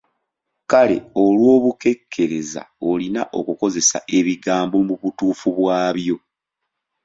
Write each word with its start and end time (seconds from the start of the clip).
Kale 0.71 0.97
olw'obukekkereza 1.23 2.61
olina 2.89 3.21
okukozesa 3.39 3.97
ebigambo 4.17 4.77
mu 4.87 4.95
butuufu 5.01 5.47
bwabyo. 5.57 6.17